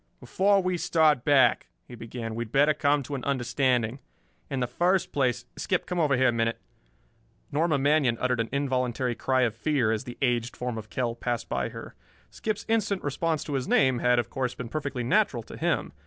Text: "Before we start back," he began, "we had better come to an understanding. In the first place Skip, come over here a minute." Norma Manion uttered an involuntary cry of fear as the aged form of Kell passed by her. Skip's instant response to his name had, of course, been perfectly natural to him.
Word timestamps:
"Before 0.19 0.63
we 0.63 0.77
start 0.77 1.23
back," 1.23 1.67
he 1.87 1.93
began, 1.93 2.33
"we 2.33 2.43
had 2.45 2.51
better 2.51 2.73
come 2.73 3.03
to 3.03 3.13
an 3.13 3.23
understanding. 3.23 3.99
In 4.49 4.59
the 4.59 4.65
first 4.65 5.11
place 5.11 5.45
Skip, 5.57 5.85
come 5.85 5.99
over 5.99 6.17
here 6.17 6.29
a 6.29 6.31
minute." 6.31 6.59
Norma 7.51 7.77
Manion 7.77 8.17
uttered 8.19 8.39
an 8.39 8.49
involuntary 8.51 9.13
cry 9.13 9.41
of 9.41 9.53
fear 9.53 9.91
as 9.91 10.05
the 10.05 10.17
aged 10.19 10.57
form 10.57 10.79
of 10.79 10.89
Kell 10.89 11.13
passed 11.13 11.49
by 11.49 11.69
her. 11.69 11.93
Skip's 12.31 12.65
instant 12.67 13.03
response 13.03 13.43
to 13.43 13.53
his 13.53 13.67
name 13.67 13.99
had, 13.99 14.17
of 14.17 14.31
course, 14.31 14.55
been 14.55 14.69
perfectly 14.69 15.03
natural 15.03 15.43
to 15.43 15.55
him. 15.55 15.93